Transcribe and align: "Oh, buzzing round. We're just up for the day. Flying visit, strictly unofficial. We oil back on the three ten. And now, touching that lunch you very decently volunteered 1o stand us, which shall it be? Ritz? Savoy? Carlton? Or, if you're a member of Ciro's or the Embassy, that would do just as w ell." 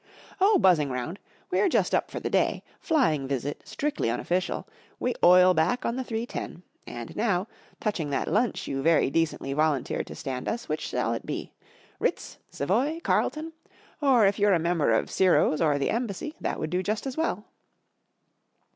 "Oh, 0.41 0.57
buzzing 0.57 0.89
round. 0.89 1.19
We're 1.51 1.69
just 1.69 1.93
up 1.93 2.09
for 2.09 2.19
the 2.19 2.27
day. 2.31 2.63
Flying 2.79 3.27
visit, 3.27 3.61
strictly 3.65 4.09
unofficial. 4.09 4.67
We 4.99 5.13
oil 5.23 5.53
back 5.53 5.85
on 5.85 5.95
the 5.95 6.03
three 6.03 6.25
ten. 6.25 6.63
And 6.87 7.15
now, 7.15 7.47
touching 7.79 8.09
that 8.09 8.27
lunch 8.27 8.65
you 8.67 8.81
very 8.81 9.11
decently 9.11 9.53
volunteered 9.53 10.07
1o 10.07 10.17
stand 10.17 10.47
us, 10.47 10.67
which 10.67 10.81
shall 10.81 11.13
it 11.13 11.23
be? 11.27 11.53
Ritz? 11.99 12.39
Savoy? 12.49 12.99
Carlton? 13.03 13.53
Or, 14.01 14.25
if 14.25 14.39
you're 14.39 14.53
a 14.53 14.57
member 14.57 14.89
of 14.91 15.11
Ciro's 15.11 15.61
or 15.61 15.77
the 15.77 15.91
Embassy, 15.91 16.33
that 16.41 16.59
would 16.59 16.71
do 16.71 16.81
just 16.81 17.05
as 17.05 17.13
w 17.15 17.27
ell." 17.29 17.45